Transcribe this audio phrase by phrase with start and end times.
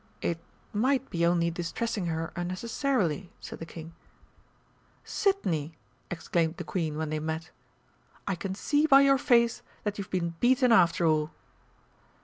[0.23, 0.39] "It
[0.73, 3.93] might be only distressing her unnecessarily," said the King.
[5.03, 5.75] "Sidney!"
[6.09, 7.51] exclaimed the Queen when they met,
[8.27, 11.29] "I can see by your face that you've been beaten after all!"